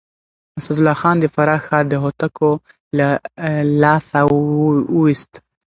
[0.59, 2.49] اسدالله خان د فراه ښار د هوتکو
[2.97, 3.09] له
[3.81, 4.19] لاسه
[4.95, 5.33] وويست.